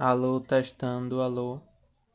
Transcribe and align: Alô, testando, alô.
Alô, 0.00 0.40
testando, 0.40 1.22
alô. 1.22 1.60